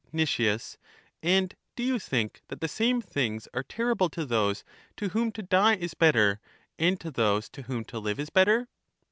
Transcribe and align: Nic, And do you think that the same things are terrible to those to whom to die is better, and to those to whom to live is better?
Nic, 0.11 0.39
And 1.21 1.55
do 1.75 1.83
you 1.83 1.99
think 1.99 2.41
that 2.47 2.59
the 2.59 2.67
same 2.67 3.03
things 3.03 3.47
are 3.53 3.61
terrible 3.61 4.09
to 4.09 4.25
those 4.25 4.63
to 4.97 5.09
whom 5.09 5.31
to 5.33 5.43
die 5.43 5.75
is 5.75 5.93
better, 5.93 6.39
and 6.79 6.99
to 6.99 7.11
those 7.11 7.47
to 7.49 7.61
whom 7.61 7.85
to 7.85 7.99
live 7.99 8.19
is 8.19 8.31
better? 8.31 8.67